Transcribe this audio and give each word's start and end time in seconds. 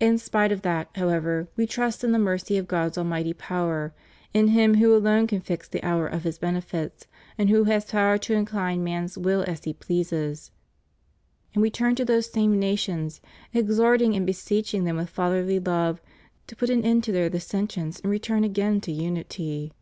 In 0.00 0.18
spite 0.18 0.52
of 0.52 0.60
that, 0.60 0.90
however. 0.96 1.48
We 1.56 1.66
trust 1.66 2.04
in 2.04 2.12
the 2.12 2.18
mercy 2.18 2.58
of 2.58 2.68
God's 2.68 2.98
almighty 2.98 3.32
power, 3.32 3.94
in 4.34 4.48
Him 4.48 4.74
who 4.74 4.94
alone 4.94 5.26
can 5.26 5.40
fix 5.40 5.66
the 5.66 5.82
hour 5.82 6.06
of 6.06 6.24
His 6.24 6.36
benefits 6.36 7.06
and 7.38 7.48
who 7.48 7.64
has 7.64 7.86
power 7.86 8.18
to 8.18 8.34
incline 8.34 8.84
man's 8.84 9.16
will 9.16 9.42
as 9.44 9.64
He 9.64 9.72
pleases; 9.72 10.50
and 11.54 11.62
We 11.62 11.70
turn 11.70 11.94
to 11.94 12.04
those 12.04 12.30
same 12.30 12.58
nations, 12.58 13.22
exhorting 13.54 14.14
and 14.14 14.26
be 14.26 14.34
seeching 14.34 14.84
them 14.84 14.98
with 14.98 15.08
fatherly 15.08 15.58
love 15.58 16.02
to 16.48 16.54
put 16.54 16.68
an 16.68 16.84
end 16.84 17.02
to 17.04 17.12
their 17.12 17.30
dissensions 17.30 17.98
and 18.00 18.10
return 18.10 18.44
again 18.44 18.82
to 18.82 18.92
unity. 18.92 19.72